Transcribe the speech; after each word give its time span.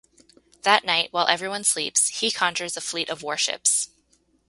That 0.63 0.83
night, 0.83 1.09
while 1.13 1.27
everyone 1.27 1.63
sleeps, 1.63 2.07
he 2.07 2.31
conjures 2.31 2.75
a 2.75 2.81
fleet 2.81 3.07
of 3.07 3.21
warships. 3.21 3.91